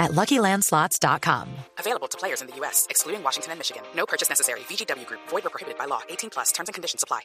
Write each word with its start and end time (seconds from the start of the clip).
at 0.00 0.10
LuckyLandSlots.com. 0.12 1.46
Available 1.78 2.08
to 2.08 2.18
players 2.18 2.40
in 2.42 2.48
the 2.48 2.56
U.S., 2.60 2.86
excluding 2.90 3.22
Washington 3.22 3.52
and 3.52 3.58
Michigan. 3.60 3.82
No 3.94 4.04
purchase 4.06 4.28
necessary. 4.28 4.60
VGW 4.68 5.06
Group. 5.06 5.20
Void 5.30 5.44
or 5.46 5.50
prohibited 5.50 5.78
by 5.78 5.86
law. 5.86 6.00
18 6.08 6.30
plus. 6.30 6.50
Terms 6.52 6.68
and 6.68 6.74
conditions 6.74 7.04
apply. 7.04 7.20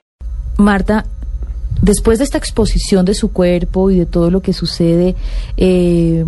Marta, 0.58 1.05
después 1.81 2.20
de 2.20 2.26
esta 2.26 2.38
exposición 2.38 3.05
de 3.05 3.14
su 3.14 3.31
cuerpo 3.34 3.90
y 3.91 3.98
de 4.00 4.05
todo 4.05 4.30
lo 4.31 4.41
que 4.41 4.53
sucede, 4.53 5.16
eh, 5.58 6.23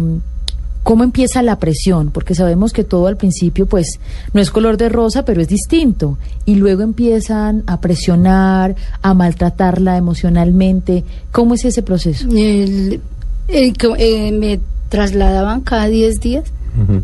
¿cómo 0.84 1.04
empieza 1.04 1.42
la 1.42 1.60
presión? 1.60 2.12
Porque 2.12 2.36
sabemos 2.36 2.74
que 2.74 2.84
todo 2.84 3.08
al 3.08 3.16
principio, 3.18 3.68
pues, 3.68 4.00
no 4.34 4.42
es 4.42 4.52
color 4.52 4.76
de 4.78 4.90
rosa, 4.90 5.24
pero 5.24 5.42
es 5.42 5.48
distinto. 5.48 6.18
Y 6.46 6.56
luego 6.56 6.82
empiezan 6.82 7.64
a 7.68 7.80
presionar, 7.80 8.76
a 9.02 9.14
maltratarla 9.14 9.96
emocionalmente. 9.98 11.04
¿Cómo 11.32 11.54
es 11.56 11.64
ese 11.66 11.84
proceso? 11.84 12.28
El- 12.30 13.02
el 13.48 13.74
eh, 13.98 14.32
me 14.34 14.60
trasladaban 14.90 15.62
cada 15.62 15.88
10 15.88 16.20
días. 16.20 16.46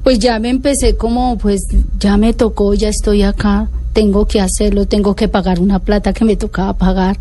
Pues 0.04 0.20
ya 0.20 0.38
me 0.40 0.50
empecé 0.50 0.96
como, 0.98 1.38
pues 1.40 1.62
ya 2.00 2.16
me 2.18 2.34
tocó, 2.34 2.76
ya 2.76 2.90
estoy 2.90 3.24
acá, 3.24 3.70
tengo 3.94 4.28
que 4.28 4.40
hacerlo, 4.40 4.86
tengo 4.86 5.16
que 5.16 5.28
pagar 5.28 5.60
una 5.60 5.80
plata 5.80 6.14
que 6.14 6.26
me 6.26 6.36
tocaba 6.36 6.74
pagar. 6.74 7.18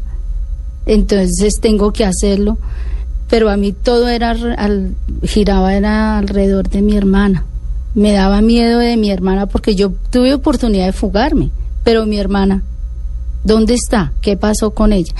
Entonces 0.84 1.55
tengo 1.62 1.93
que 1.95 2.05
hacerlo. 2.05 2.59
Pero 3.31 3.48
a 3.48 3.56
mí 3.56 3.73
todo 3.73 4.09
era, 4.09 4.31
al- 4.33 4.55
al- 4.59 4.95
giraba 5.23 5.75
era 5.75 6.19
alrededor 6.19 6.69
de 6.69 6.83
mi 6.83 6.95
hermana. 6.97 7.45
Me 7.95 8.12
daba 8.12 8.42
miedo 8.42 8.79
de 8.81 8.98
mi 8.98 9.11
hermana 9.11 9.47
porque 9.47 9.75
yo 9.75 9.92
tuve 10.11 10.34
oportunidad 10.34 10.84
de 10.86 10.92
fugarme, 10.92 11.51
pero 11.84 12.05
mi 12.05 12.19
hermana, 12.19 12.62
¿dónde 13.45 13.73
está? 13.75 14.12
¿Qué 14.20 14.36
pasó 14.36 14.73
con 14.73 14.92
ella? 14.92 15.14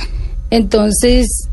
Entonces, 0.51 1.49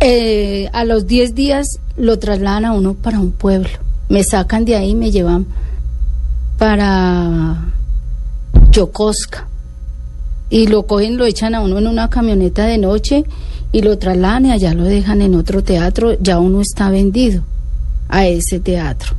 eh, 0.00 0.68
a 0.72 0.84
los 0.84 1.06
10 1.06 1.34
días 1.34 1.66
lo 2.00 2.18
trasladan 2.18 2.64
a 2.64 2.72
uno 2.72 2.94
para 2.94 3.20
un 3.20 3.32
pueblo. 3.32 3.70
Me 4.08 4.24
sacan 4.24 4.64
de 4.64 4.76
ahí 4.76 4.94
me 4.94 5.10
llevan 5.10 5.46
para 6.58 7.72
Yokosuka. 8.72 9.46
Y 10.48 10.66
lo 10.66 10.86
cogen, 10.86 11.16
lo 11.16 11.26
echan 11.26 11.54
a 11.54 11.60
uno 11.60 11.78
en 11.78 11.86
una 11.86 12.10
camioneta 12.10 12.66
de 12.66 12.78
noche 12.78 13.24
y 13.70 13.82
lo 13.82 13.98
trasladan 13.98 14.46
y 14.46 14.50
allá 14.50 14.74
lo 14.74 14.84
dejan 14.84 15.22
en 15.22 15.36
otro 15.36 15.62
teatro. 15.62 16.18
Ya 16.20 16.40
uno 16.40 16.60
está 16.60 16.90
vendido 16.90 17.44
a 18.08 18.26
ese 18.26 18.58
teatro. 18.58 19.14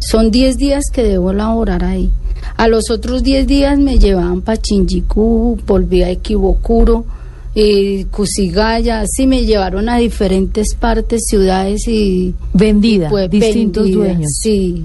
Son 0.00 0.30
10 0.30 0.58
días 0.58 0.84
que 0.92 1.02
debo 1.02 1.32
laborar 1.32 1.84
ahí. 1.84 2.10
A 2.56 2.68
los 2.68 2.90
otros 2.90 3.22
10 3.22 3.46
días 3.46 3.78
me 3.78 3.98
llevaban 3.98 4.42
para 4.42 4.60
Shinjuku, 4.60 5.58
volví 5.66 6.02
a 6.02 6.10
Equivocuro, 6.10 7.06
eh, 7.54 8.06
Kusigaya, 8.10 9.00
así 9.00 9.26
me 9.26 9.44
llevaron 9.44 9.88
a 9.88 9.96
diferentes 9.98 10.74
partes, 10.74 11.22
ciudades 11.26 11.86
y... 11.88 12.34
Vendida, 12.54 13.06
y, 13.06 13.10
pues, 13.10 13.30
distintos 13.30 13.84
vendida, 13.84 14.04
dueños. 14.04 14.30
Sí. 14.40 14.84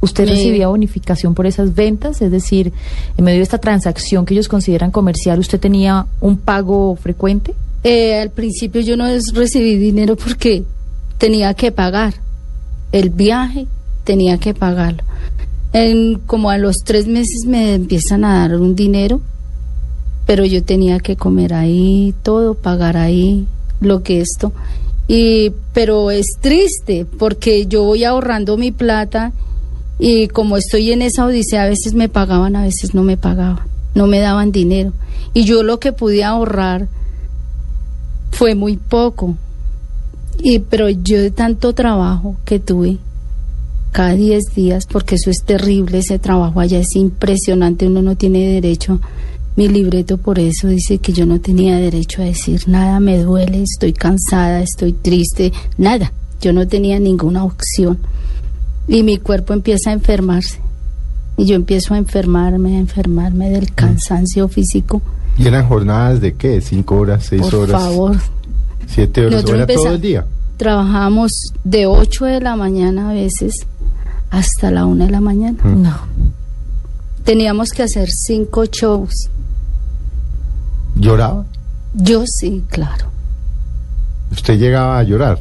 ¿Usted 0.00 0.24
Me- 0.24 0.32
recibía 0.32 0.68
bonificación 0.68 1.34
por 1.34 1.46
esas 1.46 1.74
ventas? 1.74 2.22
Es 2.22 2.30
decir, 2.30 2.72
en 3.16 3.24
medio 3.24 3.38
de 3.38 3.44
esta 3.44 3.58
transacción 3.58 4.24
que 4.26 4.34
ellos 4.34 4.48
consideran 4.48 4.90
comercial, 4.90 5.38
¿usted 5.38 5.60
tenía 5.60 6.06
un 6.20 6.36
pago 6.38 6.96
frecuente? 6.96 7.54
Eh, 7.84 8.20
al 8.20 8.30
principio 8.30 8.80
yo 8.80 8.96
no 8.96 9.06
recibí 9.34 9.76
dinero 9.76 10.16
porque 10.16 10.64
tenía 11.18 11.54
que 11.54 11.72
pagar 11.72 12.14
el 12.92 13.10
viaje, 13.10 13.66
tenía 14.04 14.38
que 14.38 14.54
pagarlo. 14.54 15.02
En, 15.72 16.18
como 16.26 16.50
a 16.50 16.58
los 16.58 16.76
tres 16.84 17.06
meses 17.06 17.44
me 17.46 17.74
empiezan 17.74 18.24
a 18.24 18.40
dar 18.40 18.60
un 18.60 18.74
dinero, 18.76 19.20
pero 20.26 20.44
yo 20.44 20.62
tenía 20.62 21.00
que 21.00 21.16
comer 21.16 21.54
ahí, 21.54 22.14
todo, 22.22 22.54
pagar 22.54 22.96
ahí, 22.96 23.46
lo 23.80 24.02
que 24.02 24.20
esto. 24.20 24.52
Y, 25.08 25.52
pero 25.72 26.10
es 26.10 26.26
triste 26.40 27.06
porque 27.18 27.66
yo 27.66 27.82
voy 27.82 28.04
ahorrando 28.04 28.56
mi 28.56 28.70
plata 28.70 29.32
y 29.98 30.28
como 30.28 30.56
estoy 30.56 30.92
en 30.92 31.02
esa 31.02 31.26
odisea, 31.26 31.64
a 31.64 31.68
veces 31.68 31.94
me 31.94 32.08
pagaban, 32.08 32.56
a 32.56 32.62
veces 32.62 32.94
no 32.94 33.02
me 33.02 33.16
pagaban, 33.16 33.66
no 33.94 34.06
me 34.06 34.20
daban 34.20 34.52
dinero. 34.52 34.92
Y 35.34 35.44
yo 35.44 35.62
lo 35.62 35.80
que 35.80 35.92
pude 35.92 36.24
ahorrar 36.24 36.88
fue 38.30 38.54
muy 38.54 38.76
poco. 38.76 39.36
Y 40.42 40.60
pero 40.60 40.88
yo 40.88 41.20
de 41.20 41.30
tanto 41.30 41.72
trabajo 41.72 42.36
que 42.44 42.58
tuve 42.58 42.98
cada 43.92 44.14
10 44.14 44.42
días, 44.54 44.86
porque 44.86 45.16
eso 45.16 45.30
es 45.30 45.44
terrible, 45.44 45.98
ese 45.98 46.18
trabajo 46.18 46.60
allá 46.60 46.78
es 46.78 46.96
impresionante, 46.96 47.86
uno 47.86 48.02
no 48.02 48.16
tiene 48.16 48.48
derecho. 48.48 49.00
Mi 49.56 49.68
libreto 49.68 50.16
por 50.16 50.38
eso 50.38 50.68
dice 50.68 50.98
que 50.98 51.12
yo 51.12 51.26
no 51.26 51.40
tenía 51.40 51.76
derecho 51.76 52.22
a 52.22 52.24
decir 52.24 52.68
nada, 52.68 53.00
me 53.00 53.22
duele, 53.22 53.62
estoy 53.62 53.92
cansada, 53.92 54.60
estoy 54.62 54.92
triste, 54.92 55.52
nada. 55.76 56.12
Yo 56.40 56.52
no 56.52 56.66
tenía 56.66 56.98
ninguna 56.98 57.44
opción. 57.44 57.98
Y 58.88 59.02
mi 59.02 59.18
cuerpo 59.18 59.52
empieza 59.52 59.90
a 59.90 59.92
enfermarse. 59.92 60.58
Y 61.36 61.46
yo 61.46 61.54
empiezo 61.54 61.94
a 61.94 61.98
enfermarme, 61.98 62.76
a 62.76 62.80
enfermarme 62.80 63.50
del 63.50 63.72
cansancio 63.74 64.48
físico. 64.48 65.02
¿Y 65.38 65.46
eran 65.46 65.66
jornadas 65.66 66.20
de 66.20 66.34
qué? 66.34 66.60
¿Cinco 66.60 66.96
horas, 66.96 67.26
seis 67.26 67.42
Por 67.42 67.54
horas? 67.54 67.82
favor, 67.82 68.18
¿Siete 68.86 69.26
horas? 69.26 69.44
¿Era 69.48 69.66
todo 69.66 69.94
el 69.94 70.00
día? 70.00 70.26
Trabajamos 70.56 71.32
de 71.64 71.86
8 71.86 72.24
de 72.26 72.40
la 72.40 72.56
mañana 72.56 73.10
a 73.10 73.12
veces 73.14 73.52
hasta 74.30 74.70
la 74.70 74.86
1 74.86 75.06
de 75.06 75.10
la 75.10 75.20
mañana. 75.20 75.58
No. 75.64 75.96
Teníamos 77.24 77.70
que 77.70 77.82
hacer 77.82 78.08
cinco 78.10 78.64
shows. 78.66 79.30
¿Lloraba? 81.02 81.44
Yo 81.94 82.22
sí, 82.28 82.62
claro. 82.68 83.06
¿Usted 84.30 84.56
llegaba 84.56 85.00
a 85.00 85.02
llorar? 85.02 85.40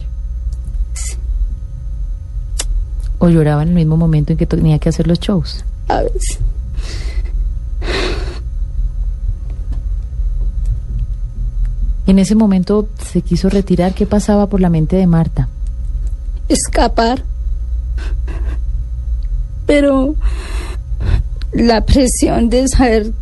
¿O 3.19 3.29
lloraba 3.29 3.61
en 3.61 3.69
el 3.69 3.75
mismo 3.75 3.95
momento 3.95 4.31
en 4.31 4.39
que 4.39 4.47
tenía 4.47 4.79
que 4.79 4.89
hacer 4.89 5.05
los 5.05 5.19
shows? 5.19 5.63
A 5.87 6.01
veces. 6.01 6.39
En 12.07 12.17
ese 12.17 12.33
momento 12.33 12.89
se 12.97 13.21
quiso 13.21 13.47
retirar. 13.47 13.93
¿Qué 13.93 14.07
pasaba 14.07 14.47
por 14.47 14.61
la 14.61 14.69
mente 14.69 14.95
de 14.95 15.05
Marta? 15.05 15.47
Escapar. 16.49 17.23
Pero 19.67 20.15
la 21.53 21.85
presión 21.85 22.49
de 22.49 22.67
saber 22.67 23.13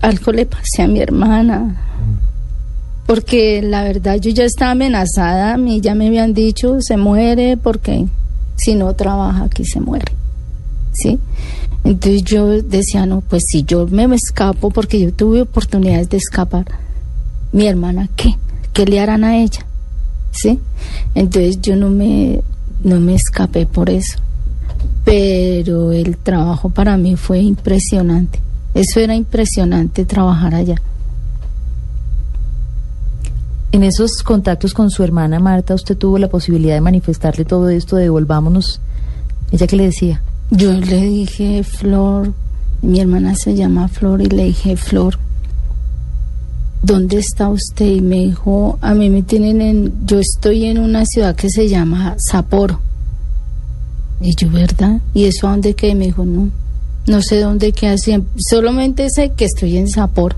algo 0.00 0.32
le 0.32 0.46
pasé 0.46 0.82
a 0.82 0.88
mi 0.88 1.00
hermana. 1.00 1.84
Porque 3.06 3.62
la 3.62 3.82
verdad 3.84 4.16
yo 4.20 4.30
ya 4.30 4.44
estaba 4.44 4.72
amenazada, 4.72 5.54
a 5.54 5.56
mí 5.56 5.80
ya 5.80 5.94
me 5.94 6.08
habían 6.08 6.34
dicho, 6.34 6.76
se 6.80 6.96
muere 6.96 7.56
porque 7.56 8.06
si 8.56 8.74
no 8.74 8.94
trabaja 8.94 9.44
aquí 9.44 9.64
se 9.64 9.80
muere. 9.80 10.12
¿Sí? 10.92 11.18
Entonces 11.84 12.22
yo 12.24 12.60
decía, 12.62 13.06
no, 13.06 13.22
pues 13.22 13.44
si 13.46 13.62
yo 13.62 13.86
me 13.86 14.04
escapo, 14.14 14.70
porque 14.70 15.00
yo 15.00 15.12
tuve 15.12 15.42
oportunidades 15.42 16.10
de 16.10 16.18
escapar, 16.18 16.66
mi 17.52 17.66
hermana, 17.66 18.08
¿qué? 18.14 18.36
¿Qué 18.72 18.84
le 18.84 19.00
harán 19.00 19.24
a 19.24 19.38
ella? 19.38 19.64
¿Sí? 20.30 20.58
Entonces 21.14 21.60
yo 21.62 21.76
no 21.76 21.88
me, 21.88 22.42
no 22.84 23.00
me 23.00 23.14
escapé 23.14 23.64
por 23.64 23.88
eso. 23.88 24.18
Pero 25.04 25.92
el 25.92 26.18
trabajo 26.18 26.68
para 26.68 26.96
mí 26.98 27.16
fue 27.16 27.38
impresionante. 27.40 28.40
Eso 28.78 29.00
era 29.00 29.16
impresionante 29.16 30.04
trabajar 30.04 30.54
allá. 30.54 30.76
En 33.72 33.82
esos 33.82 34.22
contactos 34.22 34.72
con 34.72 34.88
su 34.88 35.02
hermana 35.02 35.40
Marta, 35.40 35.74
usted 35.74 35.96
tuvo 35.98 36.16
la 36.16 36.28
posibilidad 36.28 36.76
de 36.76 36.80
manifestarle 36.80 37.44
todo 37.44 37.70
esto, 37.70 37.96
de 37.96 38.04
devolvámonos. 38.04 38.80
¿Ella 39.50 39.66
qué 39.66 39.74
le 39.74 39.86
decía? 39.86 40.22
Yo 40.52 40.70
le 40.74 41.02
dije, 41.02 41.64
Flor, 41.64 42.32
mi 42.80 43.00
hermana 43.00 43.34
se 43.34 43.56
llama 43.56 43.88
Flor, 43.88 44.22
y 44.22 44.26
le 44.26 44.44
dije, 44.44 44.76
Flor, 44.76 45.18
¿dónde 46.80 47.18
está 47.18 47.48
usted? 47.48 47.86
Y 47.86 48.00
me 48.00 48.26
dijo, 48.26 48.78
a 48.80 48.94
mí 48.94 49.10
me 49.10 49.24
tienen 49.24 49.60
en, 49.60 50.06
yo 50.06 50.20
estoy 50.20 50.66
en 50.66 50.78
una 50.78 51.04
ciudad 51.04 51.34
que 51.34 51.50
se 51.50 51.68
llama 51.68 52.14
Sapporo. 52.18 52.78
Y 54.20 54.36
yo, 54.36 54.48
¿verdad? 54.50 55.00
¿Y 55.14 55.24
eso 55.24 55.48
a 55.48 55.50
dónde 55.50 55.74
quedé? 55.74 55.96
Me 55.96 56.04
dijo, 56.04 56.24
no, 56.24 56.48
no 57.08 57.22
sé 57.22 57.40
dónde 57.40 57.72
queda, 57.72 57.96
solamente 58.36 59.08
sé 59.10 59.32
que 59.36 59.46
estoy 59.46 59.76
en 59.76 59.88
Sapporo. 59.88 60.36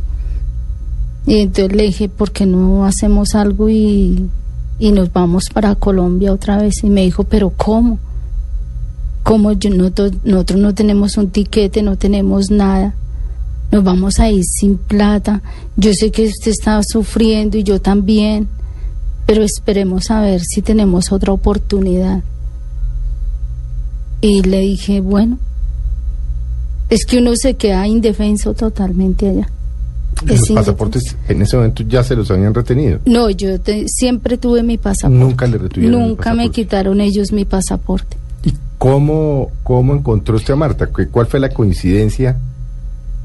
Y 1.27 1.41
entonces 1.41 1.77
le 1.77 1.83
dije, 1.85 2.09
¿por 2.09 2.31
qué 2.31 2.47
no 2.47 2.87
hacemos 2.87 3.35
algo 3.35 3.69
y, 3.69 4.29
y 4.79 4.93
nos 4.93 5.13
vamos 5.13 5.45
para 5.53 5.75
Colombia 5.75 6.33
otra 6.33 6.57
vez? 6.57 6.83
Y 6.83 6.91
me 6.91 7.03
dijo, 7.03 7.25
¿pero 7.25 7.51
cómo? 7.51 7.99
como 9.23 9.53
yo, 9.53 9.71
nosotros, 9.71 10.13
nosotros 10.25 10.61
no 10.61 10.75
tenemos 10.75 11.17
un 11.17 11.31
tiquete, 11.31 11.83
no 11.83 11.97
tenemos 11.97 12.51
nada. 12.51 12.95
nos 13.71 13.85
vamos 13.85 14.19
a 14.19 14.31
ir 14.31 14.45
sin 14.45 14.77
plata. 14.77 15.43
Yo 15.77 15.93
sé 15.95 16.11
que 16.11 16.27
usted 16.27 16.51
está 16.51 16.81
sufriendo 16.83 17.57
y 17.57 17.63
yo 17.63 17.81
también, 17.81 18.49
pero 19.27 19.43
esperemos 19.45 20.11
a 20.11 20.21
ver 20.23 20.41
si 20.41 20.63
tenemos 20.63 21.13
otra 21.13 21.33
oportunidad. 21.33 22.23
Y 24.21 24.43
le 24.43 24.61
dije, 24.61 25.01
bueno, 25.01 25.39
es 26.91 27.07
que 27.07 27.19
uno 27.19 27.33
se 27.37 27.55
queda 27.55 27.87
indefenso 27.87 28.53
totalmente 28.55 29.29
allá. 29.29 29.49
Los 30.27 30.41
Es 30.43 30.51
pasaportes 30.53 31.17
en 31.29 31.41
ese 31.41 31.57
momento 31.57 31.83
ya 31.85 32.05
se 32.05 32.15
los 32.15 32.31
habían 32.31 32.53
retenido. 32.53 32.99
No, 33.07 33.31
yo 33.31 33.59
te- 33.61 33.87
siempre 33.89 34.37
tuve 34.37 34.63
mi 34.63 34.77
pasaporte. 34.77 35.17
Nunca 35.25 35.47
le 35.47 35.57
retuvieron 35.57 35.99
Nunca 36.09 36.35
me 36.35 36.51
quitaron 36.51 37.01
ellos 37.01 37.33
mi 37.33 37.45
pasaporte. 37.47 38.19
¿Y 38.45 38.53
cómo, 38.77 39.51
cómo 39.63 39.95
encontró 39.95 40.37
usted 40.37 40.53
a 40.53 40.57
Marta? 40.57 40.89
¿Qué- 40.95 41.07
¿Cuál 41.09 41.27
fue 41.27 41.41
la 41.41 41.49
coincidencia 41.51 42.37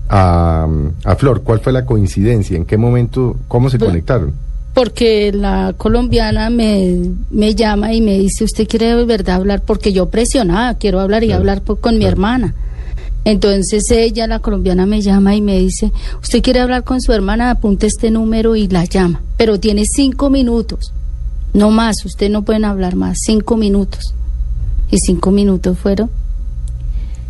a, 0.10 0.68
a 1.04 1.16
Flor? 1.16 1.42
¿Cuál 1.44 1.60
fue 1.60 1.74
la 1.74 1.86
coincidencia? 1.86 2.56
¿En 2.56 2.66
qué 2.66 2.78
momento? 2.78 3.38
¿Cómo 3.48 3.70
se 3.70 3.78
Bueno. 3.78 3.92
conectaron? 3.92 4.34
Porque 4.74 5.32
la 5.34 5.74
colombiana 5.78 6.50
me, 6.50 6.98
me 7.32 7.56
llama 7.56 7.94
y 7.94 8.02
me 8.02 8.20
dice, 8.20 8.44
¿usted 8.44 8.68
quiere 8.68 8.94
de 8.96 9.06
verdad 9.06 9.38
hablar? 9.38 9.62
Porque 9.66 9.94
yo 9.94 10.10
presionada, 10.10 10.76
quiero 10.76 11.00
hablar 11.00 11.24
y 11.24 11.28
Claro, 11.28 11.40
hablar 11.40 11.62
con 11.64 11.98
mi 11.98 12.06
hermana. 12.06 12.54
Entonces 13.26 13.84
ella, 13.90 14.28
la 14.28 14.40
colombiana, 14.40 14.86
me 14.86 15.02
llama 15.02 15.36
y 15.36 15.42
me 15.42 15.58
dice, 15.58 15.92
¿usted 16.22 16.44
quiere 16.44 16.60
hablar 16.60 16.84
con 16.84 17.02
su 17.02 17.12
hermana? 17.12 17.50
Apunte 17.50 17.88
este 17.88 18.12
número 18.12 18.56
y 18.56 18.68
la 18.68 18.86
llama. 18.86 19.22
Pero 19.36 19.60
tiene 19.60 19.84
cinco 19.86 20.30
minutos, 20.30 20.94
no 21.54 21.72
más, 21.72 22.06
usted 22.06 22.30
no 22.30 22.44
pueden 22.44 22.66
hablar 22.66 22.96
más, 22.96 23.18
cinco 23.26 23.58
minutos. 23.58 24.14
Y 24.92 24.98
cinco 25.00 25.32
minutos 25.32 25.78
fueron. 25.80 26.12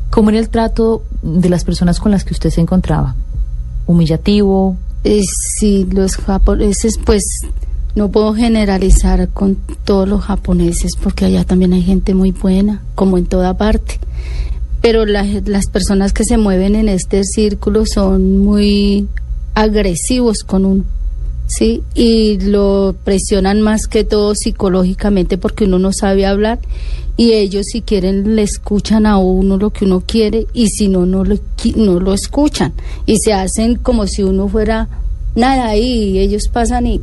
¿Cómo 0.09 0.29
era 0.29 0.39
el 0.39 0.49
trato 0.49 1.03
de 1.21 1.49
las 1.49 1.63
personas 1.63 1.99
con 1.99 2.11
las 2.11 2.25
que 2.25 2.33
usted 2.33 2.49
se 2.49 2.61
encontraba? 2.61 3.15
¿Humillativo? 3.87 4.75
Eh, 5.05 5.21
sí, 5.59 5.87
los 5.89 6.17
japoneses, 6.17 6.99
pues 7.03 7.23
no 7.95 8.11
puedo 8.11 8.33
generalizar 8.33 9.29
con 9.29 9.57
todos 9.85 10.09
los 10.09 10.21
japoneses 10.21 10.91
porque 11.01 11.25
allá 11.25 11.45
también 11.45 11.71
hay 11.71 11.83
gente 11.83 12.13
muy 12.13 12.31
buena, 12.31 12.81
como 12.95 13.17
en 13.17 13.25
toda 13.25 13.57
parte. 13.57 13.99
Pero 14.85 15.03
la- 15.07 15.25
las 15.45 15.65
personas 15.65 16.13
que 16.13 16.23
se 16.23 16.37
mueven 16.37 16.75
en 16.75 16.89
este 16.89 17.23
círculo 17.23 17.87
son 17.87 18.37
muy 18.37 19.07
agresivos 19.55 20.43
con 20.45 20.63
uno, 20.63 20.83
¿sí? 21.47 21.81
Y 21.95 22.37
lo 22.37 22.93
presionan 23.03 23.61
más 23.61 23.87
que 23.87 24.03
todo 24.03 24.35
psicológicamente 24.35 25.39
porque 25.39 25.63
uno 25.63 25.79
no 25.79 25.91
sabe 25.91 26.27
hablar 26.27 26.59
y 27.17 27.31
ellos 27.31 27.65
si 27.71 27.81
quieren 27.81 28.35
le 28.35 28.43
escuchan 28.43 29.07
a 29.07 29.17
uno 29.17 29.57
lo 29.57 29.71
que 29.71 29.85
uno 29.85 30.03
quiere 30.05 30.45
y 30.53 30.67
si 30.67 30.87
no, 30.87 31.07
no 31.07 31.23
lo, 31.23 31.39
no 31.77 31.99
lo 31.99 32.13
escuchan 32.13 32.71
y 33.07 33.17
se 33.17 33.33
hacen 33.33 33.77
como 33.77 34.05
si 34.05 34.21
uno 34.21 34.47
fuera 34.47 34.87
nada 35.35 35.75
y 35.75 36.19
ellos 36.19 36.43
pasan 36.53 36.85
y, 36.85 37.01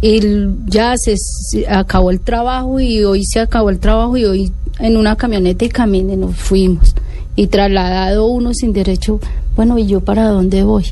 y 0.00 0.20
ya 0.66 0.94
se, 0.96 1.14
se 1.16 1.68
acabó 1.68 2.10
el 2.10 2.18
trabajo 2.18 2.80
y 2.80 3.04
hoy 3.04 3.22
se 3.24 3.38
acabó 3.38 3.70
el 3.70 3.78
trabajo 3.78 4.16
y 4.16 4.24
hoy 4.24 4.52
en 4.80 4.96
una 4.96 5.14
camioneta 5.14 5.64
y 5.64 5.68
camine 5.68 6.16
nos 6.16 6.34
fuimos 6.34 6.96
y 7.36 7.46
trasladado 7.46 8.26
uno 8.26 8.52
sin 8.54 8.72
derecho, 8.72 9.20
bueno, 9.56 9.78
¿y 9.78 9.86
yo 9.86 10.00
para 10.00 10.28
dónde 10.28 10.62
voy? 10.62 10.86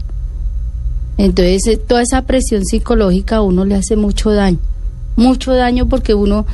Entonces, 1.18 1.66
eh, 1.66 1.76
toda 1.76 2.02
esa 2.02 2.22
presión 2.22 2.64
psicológica 2.64 3.36
a 3.36 3.42
uno 3.42 3.64
le 3.64 3.74
hace 3.74 3.96
mucho 3.96 4.30
daño, 4.30 4.58
mucho 5.16 5.52
daño 5.52 5.86
porque 5.88 6.14
uno 6.14 6.46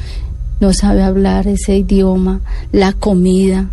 no 0.61 0.73
sabe 0.73 1.03
hablar 1.03 1.47
ese 1.47 1.77
idioma, 1.77 2.41
la 2.73 2.93
comida, 2.93 3.71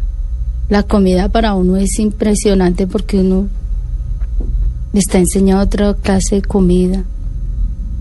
la 0.70 0.84
comida 0.84 1.30
para 1.30 1.56
uno 1.56 1.78
es 1.78 1.98
impresionante 2.00 2.88
porque 2.88 3.20
uno 3.20 3.48
le 4.94 5.00
está 5.00 5.18
enseñando 5.18 5.64
otra 5.64 5.94
clase 5.96 6.36
de 6.36 6.42
comida. 6.44 7.04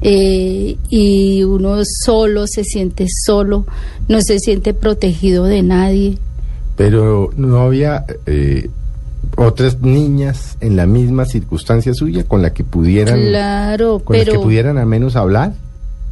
Eh, 0.04 0.76
y 0.88 1.44
uno 1.44 1.82
solo 2.04 2.46
se 2.48 2.64
siente 2.64 3.06
solo, 3.24 3.66
no 4.08 4.20
se 4.20 4.38
siente 4.40 4.74
protegido 4.74 5.44
de 5.44 5.62
nadie. 5.62 6.18
Pero 6.76 7.30
no 7.36 7.58
había 7.58 8.04
eh, 8.26 8.70
otras 9.36 9.80
niñas 9.80 10.56
en 10.60 10.76
la 10.76 10.86
misma 10.86 11.24
circunstancia 11.24 11.94
suya 11.94 12.24
con 12.24 12.42
la 12.42 12.52
que 12.52 12.64
pudieran, 12.64 13.20
Claro, 13.20 14.00
con 14.00 14.16
las 14.16 14.24
pero 14.26 14.38
que 14.38 14.44
pudieran 14.44 14.78
al 14.78 14.86
menos 14.86 15.16
hablar. 15.16 15.54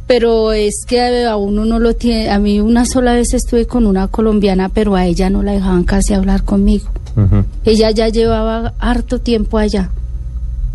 pero 0.07 0.51
es 0.51 0.83
que 0.87 1.25
a 1.25 1.35
uno 1.37 1.65
no 1.65 1.79
lo 1.79 1.93
tiene. 1.95 2.29
A 2.29 2.37
mí 2.39 2.59
una 2.59 2.85
sola 2.85 3.13
vez 3.13 3.33
estuve 3.33 3.65
con 3.65 3.85
una 3.85 4.07
colombiana, 4.07 4.69
pero 4.69 4.95
a 4.95 5.05
ella 5.05 5.29
no 5.29 5.41
la 5.43 5.53
dejaban 5.53 5.83
casi 5.83 6.13
hablar 6.13 6.43
conmigo. 6.43 6.87
Ella 7.65 7.91
ya 7.91 8.07
llevaba 8.09 8.73
harto 8.79 9.19
tiempo 9.19 9.57
allá. 9.57 9.89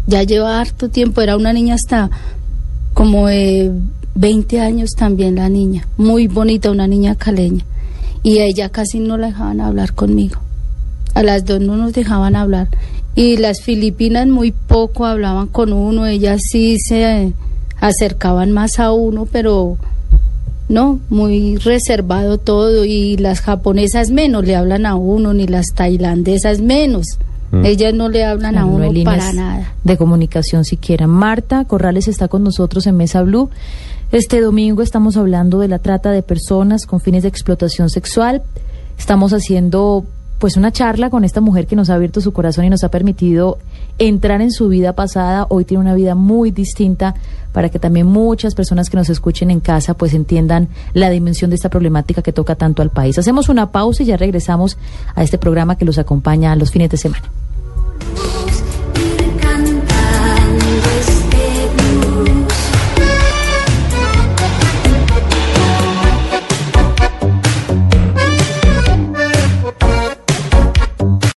Ya 0.07 0.23
lleva 0.23 0.61
harto 0.61 0.89
tiempo. 0.89 1.21
Era 1.21 1.37
una 1.37 1.53
niña 1.53 1.75
hasta 1.75 2.11
como 2.95 3.27
de 3.29 3.73
20 4.15 4.61
años 4.61 4.91
también 4.97 5.35
la 5.37 5.49
niña. 5.49 5.87
Muy 5.97 6.29
bonita, 6.29 6.71
una 6.71 6.87
niña 6.87 7.15
caleña. 7.15 7.65
Y 8.27 8.41
a 8.41 8.45
ella 8.45 8.71
casi 8.71 8.99
no 8.99 9.17
la 9.17 9.29
dejaban 9.29 9.61
hablar 9.61 9.93
conmigo. 9.93 10.41
A 11.15 11.23
las 11.23 11.45
dos 11.45 11.61
no 11.61 11.77
nos 11.77 11.93
dejaban 11.93 12.35
hablar. 12.35 12.67
Y 13.15 13.37
las 13.37 13.61
filipinas 13.61 14.27
muy 14.27 14.51
poco 14.51 15.07
hablaban 15.07 15.47
con 15.47 15.73
uno. 15.73 16.07
Ellas 16.07 16.41
sí 16.51 16.77
se 16.81 17.33
acercaban 17.81 18.51
más 18.51 18.81
a 18.81 18.91
uno, 18.91 19.29
pero 19.31 19.77
no, 20.69 20.99
muy 21.09 21.59
reservado 21.59 22.39
todo. 22.39 22.85
Y 22.85 23.17
las 23.17 23.41
japonesas 23.43 24.11
menos 24.11 24.45
le 24.45 24.57
hablan 24.57 24.87
a 24.87 24.97
uno, 24.97 25.33
ni 25.33 25.47
las 25.47 25.67
tailandesas 25.77 26.61
menos. 26.61 27.07
Mm. 27.53 27.65
Ellas 27.65 27.95
no 27.95 28.09
le 28.09 28.25
hablan 28.25 28.59
a 28.59 28.67
uno 28.67 28.91
para 29.05 29.33
nada. 29.35 29.73
de 29.85 29.97
comunicación 29.97 30.65
siquiera. 30.65 31.07
Marta 31.07 31.65
Corrales 31.65 32.09
está 32.09 32.27
con 32.27 32.43
nosotros 32.43 32.89
en 32.89 32.97
Mesa 32.97 33.23
Blue. 33.23 33.51
Este 34.13 34.41
domingo 34.41 34.83
estamos 34.83 35.17
hablando 35.17 35.59
de 35.59 35.67
la 35.67 35.81
trata 35.81 36.13
de 36.13 36.23
personas 36.23 36.87
con 36.87 37.01
fines 37.01 37.25
de 37.25 37.29
explotación 37.29 37.91
sexual. 37.91 38.43
Estamos 38.97 39.33
haciendo 39.33 40.05
pues 40.39 40.57
una 40.57 40.71
charla 40.71 41.11
con 41.11 41.25
esta 41.25 41.41
mujer 41.41 41.67
que 41.67 41.75
nos 41.75 41.91
ha 41.91 41.95
abierto 41.95 42.21
su 42.21 42.33
corazón 42.33 42.65
y 42.65 42.71
nos 42.71 42.85
ha 42.85 42.91
permitido 42.91 43.59
entrar 43.99 44.43
en 44.43 44.53
su 44.53 44.69
vida 44.69 44.93
pasada. 44.93 45.47
Hoy 45.49 45.65
tiene 45.65 45.81
una 45.81 45.95
vida 45.97 46.15
muy 46.15 46.53
distinta 46.53 47.17
para 47.53 47.69
que 47.69 47.81
también 47.81 48.07
muchas 48.07 48.55
personas 48.55 48.91
que 48.91 48.97
nos 48.97 49.11
escuchen 49.11 49.51
en 49.51 49.59
casa 49.59 49.95
pues 49.95 50.15
entiendan 50.15 50.69
la 50.93 51.11
dimensión 51.11 51.51
de 51.51 51.57
esta 51.57 51.69
problemática 51.69 52.23
que 52.23 52.33
toca 52.33 52.55
tanto 52.55 52.83
al 52.83 52.91
país. 52.91 53.19
Hacemos 53.19 53.49
una 53.49 53.73
pausa 53.73 54.05
y 54.05 54.07
ya 54.07 54.17
regresamos 54.17 54.79
a 55.17 55.25
este 55.25 55.37
programa 55.37 55.77
que 55.77 55.85
los 55.85 55.99
acompaña 55.99 56.55
los 56.55 56.71
fines 56.71 56.91
de 56.91 56.97
semana. 56.97 57.29